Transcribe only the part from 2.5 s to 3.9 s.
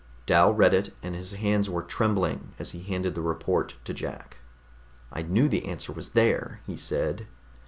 as he handed the report